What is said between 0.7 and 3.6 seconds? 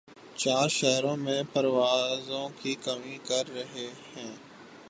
شہرو ں میں پروازوں کی کمی کر